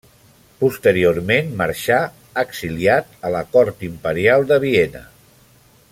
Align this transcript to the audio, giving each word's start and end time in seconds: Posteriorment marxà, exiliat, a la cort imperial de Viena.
Posteriorment 0.61 1.51
marxà, 1.59 1.99
exiliat, 2.43 3.13
a 3.29 3.33
la 3.37 3.45
cort 3.57 3.85
imperial 3.89 4.49
de 4.53 4.59
Viena. 4.65 5.05